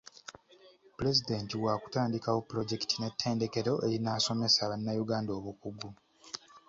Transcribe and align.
Pulezidenti 0.95 1.53
waakutandikawo 1.63 2.39
pulojekiti 2.49 2.95
n'ettendekero 2.97 3.73
erinaasomesa 3.85 4.69
bannayuganda 4.71 5.31
obukugu. 5.39 5.89